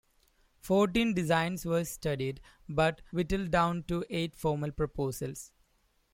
Fourteen 0.57 1.13
designs 1.13 1.63
were 1.63 1.83
studied, 1.85 2.41
but 2.67 3.03
whittled 3.11 3.51
down 3.51 3.83
to 3.83 4.03
eight 4.09 4.35
formal 4.35 4.71
proposals. 4.71 5.51